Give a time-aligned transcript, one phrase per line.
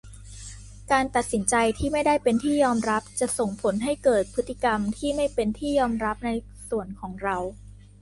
[0.91, 6.29] การตัดสินใจที่ไม่ได้เป็นที่ยอมรับจะส่งผลให้เกิดพฤติกรรมที่ไม่เป็นที่ยอมรับใน
[6.69, 7.37] ส่วนของเรา